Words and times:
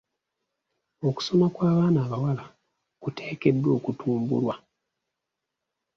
Okusoma 1.07 1.47
kw'abaana 1.53 1.99
abawala 2.05 2.43
kuteekeddwa 3.01 3.69
okutumbulwa. 3.77 4.55